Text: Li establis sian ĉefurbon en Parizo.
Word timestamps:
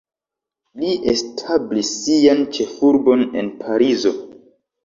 Li 0.83 0.93
establis 1.11 1.91
sian 1.97 2.43
ĉefurbon 2.57 3.25
en 3.43 3.55
Parizo. 3.63 4.17